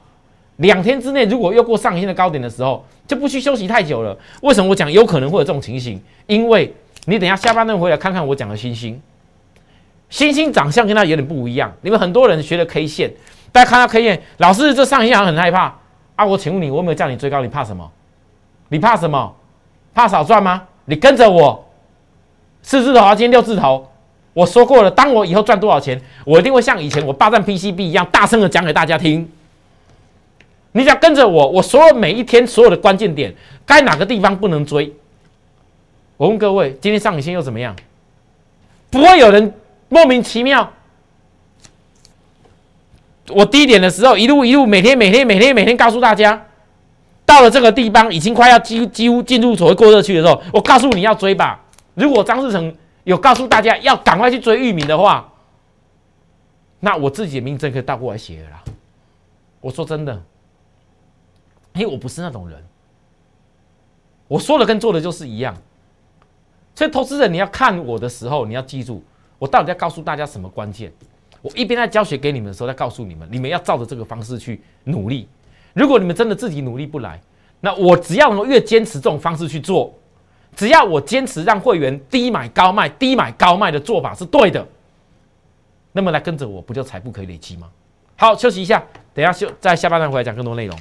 [0.56, 4.18] 两天之内，如果又过上天的高点的时候，就不需休息太久了。
[4.42, 6.02] 为什么我讲有可能会有这种情形？
[6.28, 6.74] 因为
[7.06, 9.00] 你等下下半段回来看看我讲的星星，
[10.10, 11.72] 星星长相跟它有点不一样。
[11.82, 13.12] 你们很多人学的 K 线，
[13.52, 15.76] 大家看到 K 线，老师这上影线很害怕
[16.16, 16.26] 啊！
[16.26, 17.42] 我请问你，我有没有叫你追高？
[17.42, 17.92] 你怕什么？
[18.70, 19.36] 你怕什么？
[19.94, 20.64] 怕少赚吗？
[20.86, 21.66] 你跟着我，
[22.64, 23.90] 四字头啊，今天六字头，
[24.34, 29.30] 我说过了，当我以后赚多少钱，我一定会像以前我霸占 PCB 一样，大声的讲给大家听。
[30.74, 33.34] 你只要跟着我，我所有每一天所有的关键点，
[33.66, 34.94] 该哪个地方不能追？
[36.16, 37.76] 我问各位，今天上影线又怎么样？
[38.90, 39.54] 不会有人
[39.90, 40.72] 莫名其妙。
[43.30, 46.46] 我低点的时候，一路一路，每天每天每天每天告诉大家，
[47.26, 51.60] 到了这个地方已经快要几几乎进入所谓过热区的时候，我告诉你要追吧。
[51.94, 55.32] 如果张志成有告诉大家要赶快去追玉米的话，
[56.80, 58.64] 那我自己的名字可以倒过来写了啦。
[59.60, 60.22] 我说真的。
[61.74, 62.62] 因为我不是那种人，
[64.28, 65.56] 我说的跟做的就是一样，
[66.76, 69.02] 所以投资人你要看我的时候，你要记住
[69.40, 70.92] 我到底在告诉大家什么关键。
[71.42, 75.30] 我一边在教学给你们的时候，在告诉你们，你们要照着这个方式去努力。
[75.74, 77.22] 如果你们真的自己努力不来，
[77.62, 79.98] 那我只要能越坚持这种方式去做，
[80.56, 84.66] 只要我坚持让会员低买高卖，低买高卖的做法是对的，
[85.94, 87.70] 那么来跟着我不就财富可以累积吗？
[88.18, 88.84] 好，休息一下，
[89.14, 90.78] 等一下休在下半段回来讲更多内容。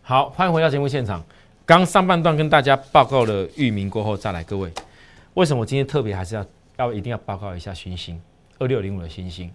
[0.00, 1.22] 好，欢迎回到节目现场。
[1.64, 4.72] 刚上半段跟大家报告了域名过后再来，各位，
[5.34, 6.44] 为什么我今天特别还是要
[6.78, 8.20] 要一定要报告一下寻星？
[8.58, 9.52] 二六零五的星星？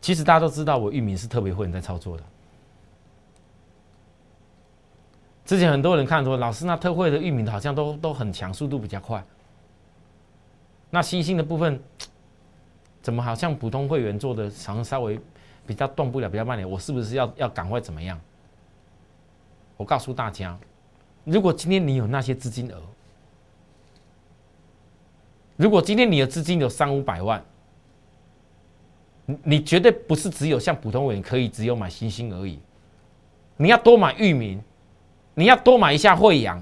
[0.00, 2.24] 其实大家都知道，我域名是特别会员在操作的。
[5.44, 9.24] 之前很多人看说，老师那特惠的域名好像都都很强，速度比较快。
[10.90, 11.80] 那星星的部分，
[13.02, 15.20] 怎么好像普通会员做的，好像稍微
[15.66, 16.68] 比较动不了，比较慢点？
[16.68, 18.20] 我是不是要要赶快怎么样？
[19.76, 20.58] 我告诉大家，
[21.24, 22.80] 如果今天你有那些资金额，
[25.60, 27.44] 如果今天你的资金有三五百万。
[29.44, 32.58] 你绝对不是只有像普通人可以只有买星星而已，
[33.58, 34.60] 你要多买域名，
[35.34, 36.60] 你要多买一下惠阳，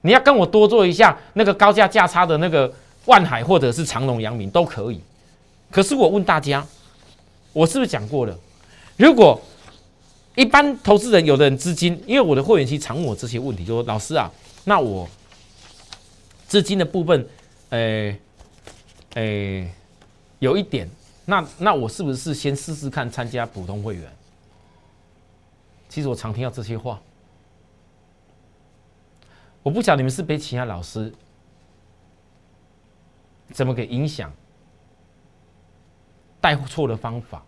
[0.00, 2.72] 你要跟我多做一下那个高价价差的那个
[3.04, 5.02] 万海或者是长隆、阳明都可以。
[5.70, 6.66] 可是我问大家，
[7.52, 8.34] 我是不是讲过了？
[8.96, 9.38] 如果
[10.34, 14.30] 一般投资人有的人资金，因为我的会员期常问我这些问题，就说老师啊，
[14.64, 15.06] 那我
[16.48, 17.28] 资金的部分，
[17.72, 18.18] 诶
[19.14, 19.70] 诶，
[20.38, 20.88] 有一点。
[21.24, 24.10] 那那我是不是先试试看参加普通会员？
[25.88, 27.00] 其实我常听到这些话，
[29.62, 31.12] 我不晓得你们是被其他老师
[33.50, 34.32] 怎么给影响，
[36.40, 37.44] 带错了方法，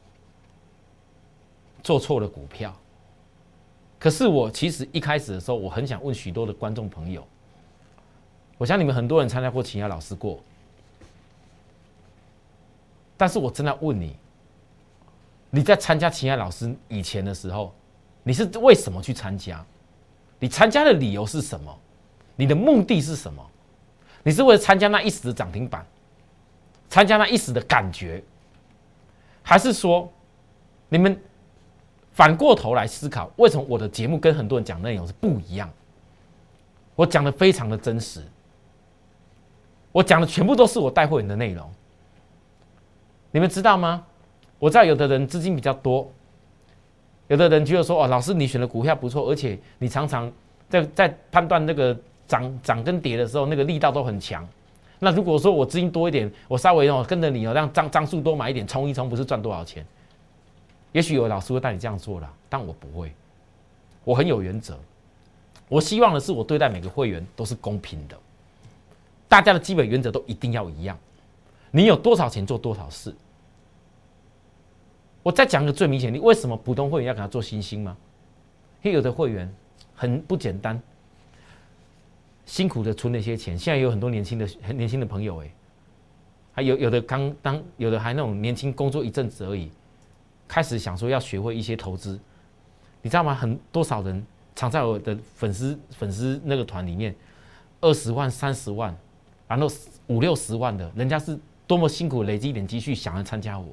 [1.83, 2.75] 做错了股票。
[3.99, 7.27] 可是我其实一开始的时候，我很想问许多的观众朋友，
[8.59, 10.43] 我想你们很多人参加过其他老师过。
[13.17, 14.17] 但是我真的问你，
[15.51, 17.73] 你在参加其他老师以前的时候，
[18.23, 19.65] 你是为什么去参加？
[20.41, 21.79] 你参加的理由是什么？
[22.37, 23.45] 你的目的是什么？
[24.23, 25.87] 你是为了参加那一时的涨停板，
[26.89, 28.23] 参加那一时的感觉，
[29.43, 30.11] 还是说
[30.89, 31.19] 你们
[32.13, 35.71] 反过头来思考，为什么我的节目跟很多人讲内容是不一样？
[36.97, 38.23] 我讲的非常的真实，
[39.95, 41.71] 我讲的全部都是我带会员的内容。
[43.31, 44.05] 你们知道吗？
[44.59, 46.11] 我知道有的人资金比较多，
[47.29, 50.31] 有的人觉得说：“哦，老师你选的股票不错，而且你常常
[50.69, 54.45] 在在判断那个涨涨跟跌的时候，那个力道都很强。”
[54.99, 59.87] 那如果说我资金多一点，我稍微哦跟着你哦，让张张数多买一点，冲一冲，不是赚多少钱？
[60.91, 63.13] 也许有老师会带你这样做了，但我不会。
[64.03, 64.77] 我很有原则，
[65.69, 68.17] 我希望的是我对待每个会员都是公平的，
[69.35, 70.97] 大家的基本原则都一定要一样。
[71.73, 73.13] 你有多少钱做多少事？
[75.25, 77.97] 我再讲个最明显，你为什么普通会员要给他做星星吗？
[78.83, 79.53] 因为有的会员
[79.93, 80.81] 很不简单，
[82.47, 85.51] 辛苦的存那些钱，现在有很多年轻的很年轻的朋友，哎，
[86.53, 89.69] 还有有的刚当有的还那种年轻工作一阵子而已，
[90.47, 92.21] 开始想说要学会一些投资，
[93.03, 93.35] 你知道吗？
[93.35, 97.13] 很多少人藏在我的粉丝粉丝那个团里面，
[97.81, 98.97] 二十万、三十万，
[99.47, 99.69] 然后
[100.07, 103.67] 五六十万的，人家是多么辛苦累积一点积蓄，想要参加我。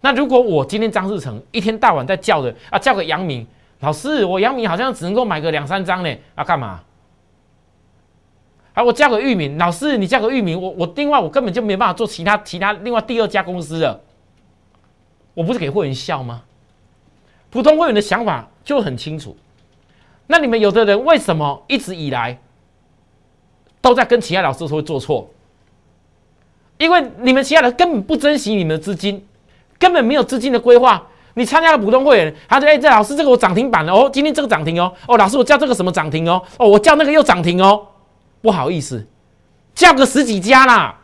[0.00, 3.46] 那如果我今天张志成一天到晚在叫的啊，叫个杨明
[3.80, 6.80] 老师，我杨明好像只能够买个两三张呢，啊干嘛？
[8.74, 14.00] 啊，我叫个玉明老师，你叫个玉明，我我另外我根本就没办法做其他其他另外第二家公司的，
[15.34, 16.44] 我不是给会员笑吗？
[17.50, 19.36] 普通会员的想法就很清楚。
[20.26, 22.38] 那你们有的人为什么一直以来
[23.80, 25.28] 都在跟其他老师说做错？
[26.78, 29.24] 因为你们其他人根本不珍惜你们的资金。
[29.80, 31.00] 根本没有资金的规划，
[31.34, 37.86] 你参加了普通会员，他说：“哎，这老师，这个我涨停板了哦，今天这个涨停哦，哦，老师我叫这个什么涨停哦，哦，我叫那个又涨停哦，
[38.42, 39.06] 不好意思，
[39.76, 40.98] 叫个十几家啦，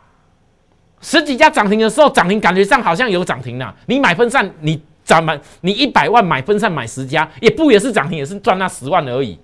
[0.99, 3.73] 十几家涨停的时候，涨停感觉上好像有涨停啦。
[3.85, 9.39] 你买分散，你涨满，你一百万买分散买十家，也不也是涨停，也是赚那十万而已。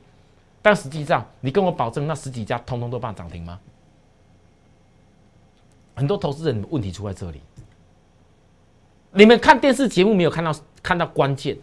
[0.61, 3.59] 但实际上，你跟我保证那十几家通通都办涨停吗？
[5.95, 7.41] 很多投资人问题出在这里。”
[9.13, 11.57] 你们看电视节目没有看到看到关键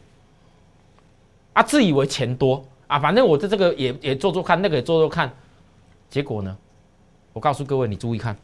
[1.55, 1.63] 啊？
[1.63, 5.33] 自以为钱多啊，反正我在这个也也做做看，那个也做做看，
[6.11, 6.55] 结果呢？
[7.33, 8.37] 我告诉各位，你注意看，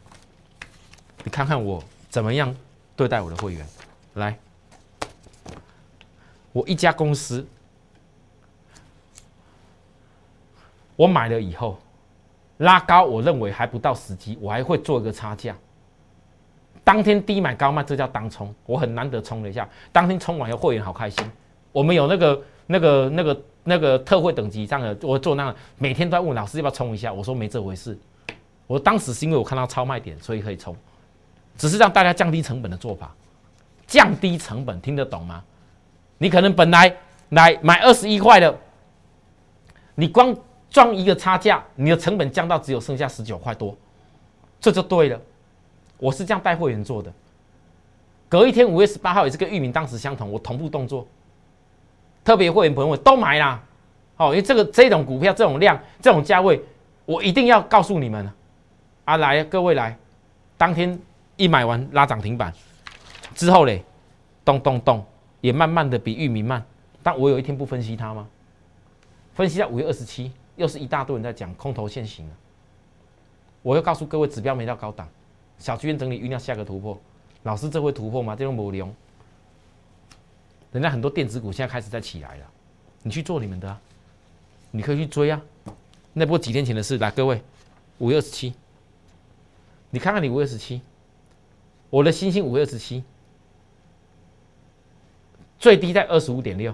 [1.23, 2.55] 你看看我怎么样
[2.95, 3.67] 对待我的会员。
[4.15, 4.39] 来，
[6.51, 7.45] 我一家公司，
[10.95, 11.77] 我买了以后
[12.57, 15.55] 拉高，我认为还不到时机，我还会做一个差价。
[16.83, 18.53] 当天低买高卖，这叫当冲。
[18.65, 21.25] 我很难得冲了一下，当天冲完后，会员好开心。
[21.71, 27.11] 我们有那个、那个、那个、那个特惠等级这样的，我做那个，每天都在问老师要不要冲一下。
[27.11, 27.97] 我说没这回事。
[28.67, 30.75] 我当时是因为我看到超卖点，所以可以冲，
[31.57, 33.13] 只是让大家降低成本的做法。
[33.87, 35.43] 降低成本听得懂吗？
[36.17, 36.95] 你可能本来
[37.29, 38.57] 来买二十一块的，
[39.95, 40.35] 你光
[40.75, 43.73] 赚一个差价，你的成本降到只有剩下十九块多，
[44.59, 45.17] 这就对了。
[45.97, 47.09] 我是这样带会员做的。
[48.27, 51.07] 隔一天五月十八号也是跟域名当时相同，我同步动作，
[52.25, 53.63] 特别会员朋友们都买啦。
[54.17, 56.61] 好，因为这个这种股票这种量这种价位，
[57.05, 58.29] 我一定要告诉你们
[59.05, 59.97] 啊，来各位来，
[60.57, 60.99] 当天
[61.37, 62.53] 一买完拉涨停板
[63.33, 63.81] 之后嘞，
[64.43, 65.05] 咚咚咚
[65.39, 66.61] 也慢慢的比域名慢，
[67.01, 68.27] 但我有一天不分析它吗？
[69.35, 72.35] 分析到五月二十七，又是一大堆人在讲空头现行了。
[73.61, 75.07] 我要告诉各位，指标没到高档，
[75.57, 76.99] 小区间整理酝酿下个突破。
[77.43, 78.35] 老师，这会突破吗？
[78.35, 78.93] 这种模量，
[80.71, 82.45] 人家很多电子股现在开始在起来了，
[83.03, 83.77] 你去做你们的，
[84.71, 85.41] 你可以去追啊。
[86.13, 87.41] 那不过几天前的事，来各位，
[87.97, 88.53] 五月二十七，
[89.89, 90.81] 你看看你五月二十七，
[91.89, 93.03] 我的星星五月二十七，
[95.59, 96.73] 最低在二十五点六，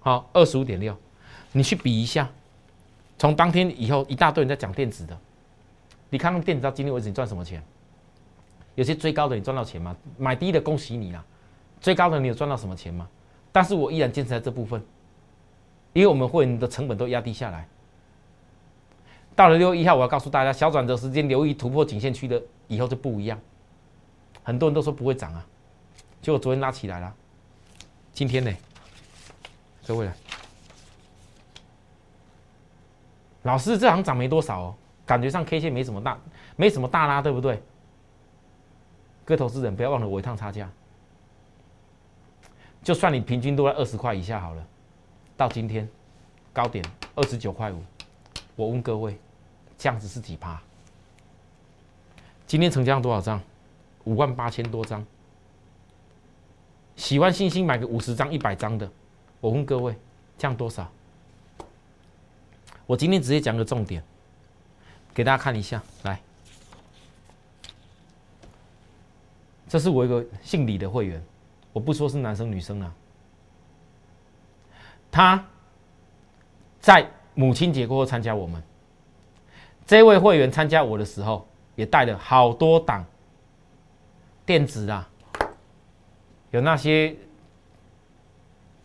[0.00, 0.96] 好，二十五点六，
[1.52, 2.30] 你去比一下，
[3.24, 5.18] 从当天以后一大堆人在讲电子的，
[6.10, 7.62] 你看看电子到今天为止你赚什么钱？
[8.74, 9.96] 有些追高的你赚到钱吗？
[10.18, 11.24] 买低的恭喜你啦，
[11.80, 13.08] 追高的你有赚到什么钱吗？
[13.50, 14.78] 但是我依然坚持在这部分，
[15.94, 17.66] 因为我们会员的成本都压低下来。
[19.34, 23.40] 到了六月一号，我要告诉大家，小转折时间留意突破颈线区的以后就不一样。
[24.42, 25.46] 很多人都说不会涨啊，
[26.20, 27.14] 结果昨天拉起来了，
[28.12, 28.52] 今天呢？
[29.86, 30.10] 各位，
[33.44, 34.74] 老师这行涨没多少哦，
[35.06, 36.18] 感觉上 K 线没什么大，
[36.56, 37.62] 没什么大拉，对不对？
[39.24, 40.68] 各位投资人，不要忘了我一趟差价。
[42.82, 44.66] 就算你平均都在二十块以下好了，
[45.36, 45.88] 到今天
[46.52, 47.82] 高点二十九块五，
[48.56, 49.18] 我问各位，
[49.78, 50.60] 这样子是几趴？
[52.46, 53.40] 今天成交量多少张？
[54.04, 55.04] 五万八千多张。
[56.96, 58.90] 喜欢信心买个五十张、一百张的，
[59.40, 59.94] 我问各位，
[60.38, 60.90] 降多少？
[62.86, 64.02] 我今天直接讲个重点，
[65.14, 66.20] 给大家看一下，来。
[69.66, 71.22] 这是我一个姓李的会员，
[71.72, 72.94] 我不说是男生女生啊。
[75.10, 75.44] 他
[76.80, 78.62] 在母亲节过后参加我们，
[79.86, 83.04] 这位会员参加我的时候，也带了好多档
[84.44, 85.08] 电子啊，
[86.50, 87.16] 有那些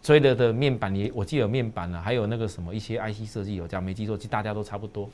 [0.10, 5.08] 追的的面板也，我记得有面板啊，还有那个什么一些 IC 设计有样没记错，其实大家都差不多。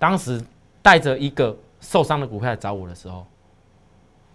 [0.00, 0.42] 当时
[0.82, 3.24] 带着一个受伤的股票来找我的时候。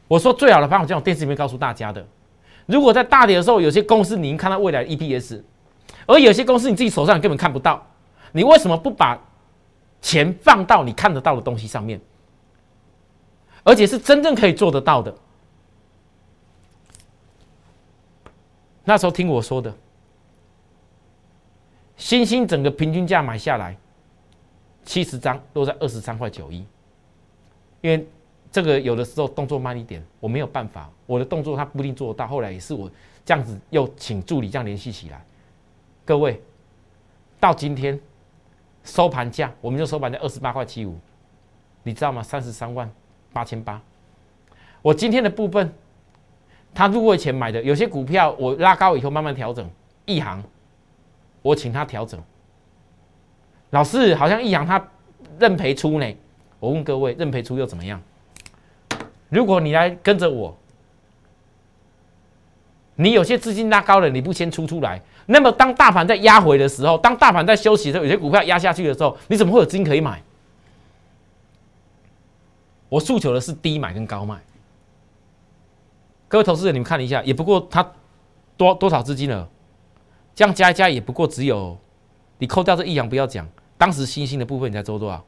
[0.08, 2.02] 我说最好的方法，就像电视里面告诉大家的：
[2.66, 5.42] 如果在大跌的时候，有些公司你已经看到未来的 EPS，
[6.08, 7.86] 而有些公司你自己手上根本看不到，
[8.32, 9.20] 你为什么不把
[10.02, 12.00] 钱放到你看得到的东西上面？
[13.64, 15.14] 而且是真正可以做得到的。
[18.84, 19.74] 那时候听我说的，
[21.98, 23.78] 星星整个平均价买下来
[24.84, 26.66] 七十张都在二十三块九一，
[27.82, 28.08] 因为。
[28.54, 32.28] 这个有的时候动作慢一点，我没有办法，我的动作他不一定做得到。
[32.28, 32.92] 后来也是我
[33.24, 35.24] 这样子又请助理这样联系起来。
[36.04, 36.42] 各位，
[37.40, 37.98] 到今天
[38.84, 41.00] 收盘价，我们就收盘在二十八块七五，
[41.84, 42.22] 你知道吗？
[42.22, 42.92] 三十三万
[43.32, 43.82] 八千八。
[44.82, 45.74] 我今天的部分，
[46.74, 49.70] 他入会前买的有些股票，我拉高以后慢慢调整。
[50.06, 50.44] 一行，
[51.42, 52.20] 我请他调整。
[53.70, 54.84] 老师好像一行他
[55.40, 56.16] 认赔出呢。
[56.60, 58.02] 我问各位，认赔出又怎么样？
[59.30, 60.56] 如果你来跟着我，
[62.96, 70.22] 你有些资金拉高了，你不先出出来，那么当大盘在压回的时候，当大盘在休息的时候，有些股票压下去的时候，你怎么会有资金可以买？
[72.90, 74.38] 我诉求的是低买跟高卖。
[76.32, 77.86] 各位投资人，你们看一下，也不过它
[78.56, 79.50] 多多少资金了，
[80.34, 81.78] 这样加一加也不过只有，
[82.38, 83.46] 你扣掉这一阳不要讲，
[83.78, 85.22] 当时新兴的部分你才做多少？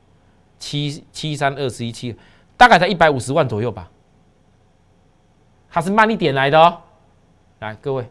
[0.60, 2.16] 七七三二十一七。
[2.56, 3.92] 大概在一百五十万左右吧，
[5.70, 6.78] 它是慢一点来的哦。
[7.60, 8.08] 来，各位，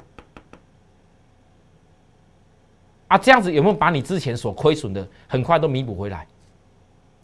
[3.08, 6.26] 啊，这样子有没有把你之前所亏损的很快都弥补回来？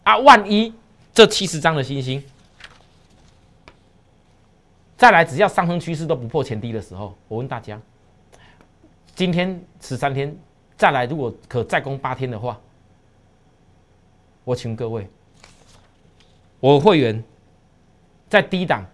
[0.03, 0.73] 啊，万一
[1.13, 2.23] 这七十张的星星
[4.99, 7.79] 再来，只要上升趋势都不破前低的时候，我问大家，
[9.15, 10.37] 今天十三天
[10.75, 12.59] 再来，如果可再攻八天的话，
[14.43, 15.07] 我请各位。
[16.59, 17.23] 我会员
[18.27, 18.85] 在低档，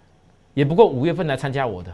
[0.53, 1.91] 也不过五月份来参加我的，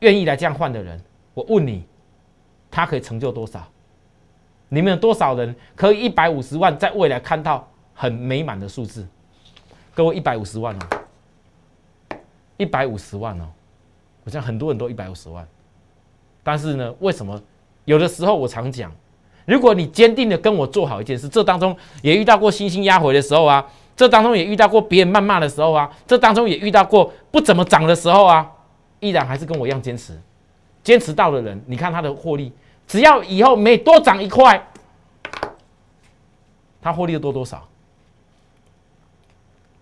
[0.00, 1.00] 愿意来这样换的人，
[1.34, 1.86] 我问你，
[2.72, 3.64] 他可以成就多少？
[4.68, 9.06] 你们有多少人可以一百五十万在未来看到很美满的数字？
[9.94, 10.76] 各位一百五十万，
[12.58, 13.48] 一百五十万哦，
[14.24, 15.46] 好像很多人都一百五十万，
[16.42, 17.40] 但是呢，为什么？
[17.86, 18.92] 有的时候我常讲，
[19.46, 28.46] 如果你坚定的跟我做好一件事，这当中也遇到过星星压回的时候啊，这当中也遇到过别人谩骂的时候啊，这当中也遇到过不怎么涨的时候啊，
[29.00, 30.20] 依然还是跟我一样坚持，
[30.82, 32.52] 坚持到的人，你看他的获利，
[32.86, 34.68] 只要以后每多涨一块，
[36.82, 37.66] 他获利的多多少？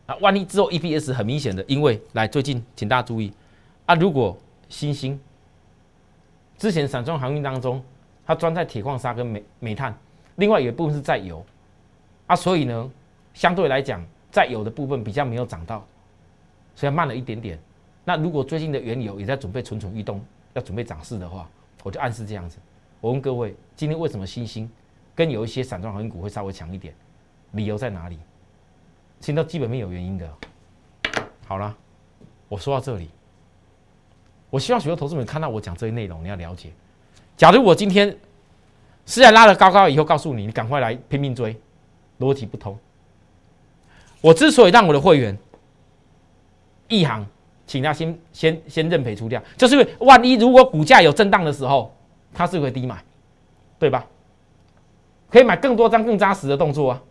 [0.07, 3.33] 啊，万一之后 EPS 很明显的，因为来最近，请大家注意
[3.87, 4.37] 啊，如果
[4.69, 5.21] 新兴
[6.57, 7.83] 之前散装航运当中，
[8.25, 9.97] 它装在铁矿砂跟煤煤炭，
[10.37, 11.45] 另外有一部分是在油
[12.27, 12.91] 啊，所以呢，
[13.35, 15.85] 相对来讲，在油的部分比较没有涨到，
[16.75, 17.59] 所以慢了一点点。
[18.05, 21.49] 那如果最近的原油也在准备蠢蠢欲动，要准备涨势的话，
[21.83, 22.59] 我就暗示这样子。
[23.01, 24.71] 我问各位，今天为什么新兴
[25.15, 26.95] 跟有一些散装航运股会稍微强一点？
[27.53, 28.19] 理由在哪里？
[29.27, 30.33] 听到基本面有原因的，
[31.49, 31.75] 好了，
[32.49, 33.11] 我说到这里，
[34.51, 36.71] 我希望许多投资者看到我讲这些内容，你要了解。
[37.37, 38.17] 假如我今天
[39.05, 41.61] 虽然拉了高高以后，告诉你，你赶快来拼命追，
[42.21, 42.79] 逻辑不通。
[44.21, 45.37] 我之所以让我的会员
[46.87, 47.27] 一行，
[47.67, 51.93] 请他先先先认赔出掉，就是因为万一如果股价有震荡的时候，
[52.33, 53.03] 他是会低买，
[53.77, 54.07] 对吧？
[55.29, 57.03] 可以买更多张更扎实的动作啊，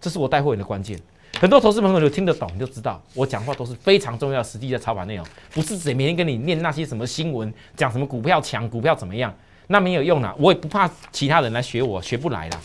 [0.00, 0.96] 这是我带会员的关键。
[1.40, 9.34] 很多投资朋友就听得懂，你就知道我讲话都是非常重要、实际的操盘内容，不是只每天跟你念那些什么新闻，讲什么股票强、股票怎么样，
[9.66, 10.34] 那没有用啦。
[10.38, 12.60] 我也不怕其他人来学我，学不来啦。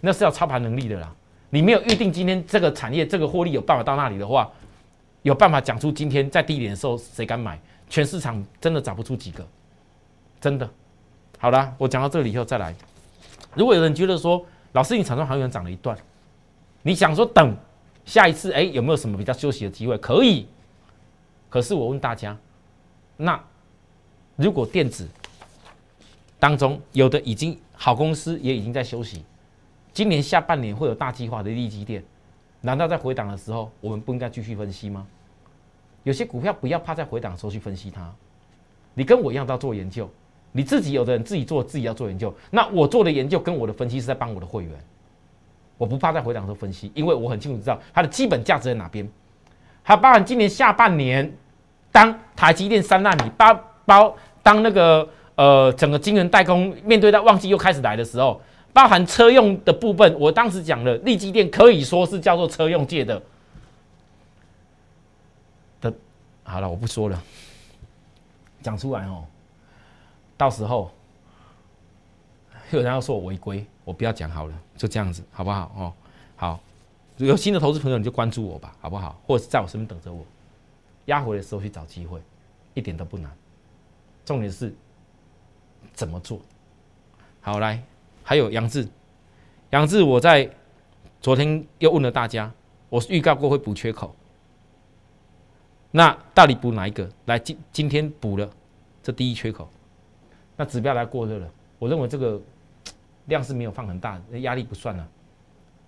[0.00, 1.12] 那是要操盘能力的啦。
[1.50, 4.50] 你没有预定今天这个产业这个获利有办法到那里的话，
[5.22, 7.58] 有办法讲出今天在低点的时候谁敢买？
[7.90, 9.46] 全市场真的找不出几个，
[10.40, 10.68] 真的。
[11.38, 12.74] 好了，我讲到这里以后再来。
[13.54, 15.96] 如果有人觉得说，老师你场中航员涨了一段。
[16.88, 17.54] 你想说等
[18.06, 19.98] 下一次，哎，有没有什么比较休息的机会？
[19.98, 20.46] 可以。
[21.50, 22.34] 可是我问大家，
[23.18, 23.38] 那
[24.36, 25.06] 如果电子
[26.38, 29.22] 当中有的已经好公司也已经在休息，
[29.92, 32.02] 今年下半年会有大计划的利基店，
[32.62, 35.06] 难道在回档的时候我们不应该继续分析吗？
[36.04, 38.10] 有些股票不要怕在回档的时候去分析它。
[38.94, 40.08] 你跟我一样都要做研究，
[40.52, 44.72] 你自己有的人自己做自己要做研究，那我做的研究跟我的分析是在帮我的会员。
[45.78, 49.08] 我不怕在回档时候分析，因为我很清楚知道它的基本价值在哪边。
[49.82, 51.32] 还包含今年下半年，
[51.90, 58.38] 当台积电三纳米包包当那个呃整个晶圆代工面对到旺季又开始来的时候，
[58.72, 63.22] 包含车用的部分，我当时讲了，立基电可以说是叫做车用界的
[65.80, 65.94] 的。
[66.42, 67.22] 好了，我不说了，
[68.60, 69.24] 讲出来哦，
[70.36, 70.90] 到时候
[72.72, 73.64] 有人要说我违规。
[73.88, 75.72] 我不要讲好了，就这样子，好不好？
[75.74, 75.92] 哦，
[76.36, 76.60] 好，
[77.16, 79.18] 有新的投资朋友你就关注我吧，好不好？
[79.26, 80.22] 或者是在我身边等着我，
[81.06, 82.20] 压回的时候去找机会，
[82.74, 83.34] 一点都不难。
[84.26, 84.74] 重点是
[85.94, 86.38] 怎么做？
[87.40, 87.82] 好，来，
[88.22, 88.86] 还有杨志，
[89.70, 90.50] 杨志，我在
[91.22, 92.52] 昨天又问了大家，
[92.90, 94.14] 我预告过会补缺口，
[95.90, 97.10] 那到底补哪一个？
[97.24, 98.50] 来，今今天补了
[99.02, 99.66] 这第一缺口，
[100.58, 102.38] 那指标来过热了，我认为这个。
[103.28, 105.08] 量是没有放很大，那压力不算了，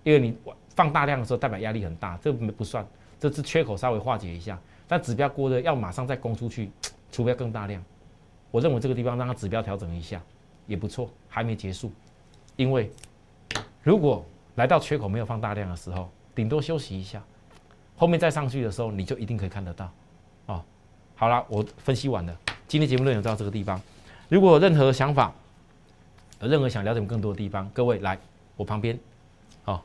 [0.03, 0.35] 因为你
[0.75, 2.85] 放大量的时候代表压力很大，这不算，
[3.19, 4.57] 这是缺口稍微化解一下。
[4.87, 6.71] 但指标过热要马上再攻出去，
[7.11, 7.83] 除非更大量。
[8.51, 10.21] 我认为这个地方让它指标调整一下
[10.67, 11.91] 也不错，还没结束。
[12.55, 12.91] 因为
[13.83, 14.25] 如果
[14.55, 17.23] 来到缺口没有放大量的时候，顶多休息一下，
[17.95, 19.91] 后面再上去的时候你就一定可以看得到。
[20.47, 20.63] 哦，
[21.15, 22.37] 好了，我分析完了，
[22.67, 23.81] 今天节目内容到这个地方，
[24.29, 25.33] 如果有任何想法。
[26.41, 28.17] 有任何想了解更多的地方，各位来
[28.55, 28.99] 我旁边，
[29.65, 29.79] 哦，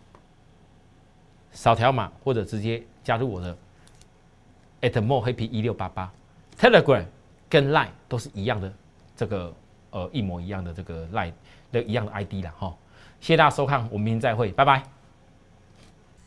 [1.53, 3.57] 扫条码或者直接加入我的
[4.81, 6.11] at more happy 一六八八
[6.59, 7.05] Telegram
[7.49, 8.73] 跟 Line 都是一样的，
[9.15, 9.55] 这个
[9.91, 11.33] 呃一模一样的这个 Line
[11.71, 12.75] 的一样的 ID 啦哈。
[13.21, 14.96] 谢谢大家收看，我们明天再会，拜拜。